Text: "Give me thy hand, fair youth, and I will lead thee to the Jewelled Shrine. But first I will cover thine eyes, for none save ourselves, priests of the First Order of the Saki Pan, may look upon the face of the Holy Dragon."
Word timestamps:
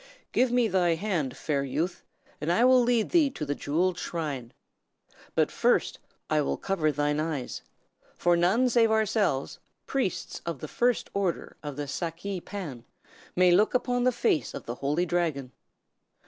"Give 0.31 0.51
me 0.51 0.67
thy 0.67 0.95
hand, 0.95 1.37
fair 1.37 1.63
youth, 1.63 2.01
and 2.41 2.51
I 2.51 2.65
will 2.65 2.81
lead 2.81 3.11
thee 3.11 3.29
to 3.29 3.45
the 3.45 3.53
Jewelled 3.53 3.99
Shrine. 3.99 4.51
But 5.35 5.51
first 5.51 5.99
I 6.27 6.41
will 6.41 6.57
cover 6.57 6.91
thine 6.91 7.19
eyes, 7.19 7.61
for 8.15 8.35
none 8.35 8.67
save 8.67 8.89
ourselves, 8.89 9.59
priests 9.85 10.41
of 10.43 10.57
the 10.59 10.67
First 10.67 11.11
Order 11.13 11.55
of 11.61 11.75
the 11.75 11.87
Saki 11.87 12.41
Pan, 12.43 12.83
may 13.35 13.51
look 13.51 13.75
upon 13.75 14.03
the 14.03 14.11
face 14.11 14.55
of 14.55 14.65
the 14.65 14.73
Holy 14.81 15.05
Dragon." 15.05 15.51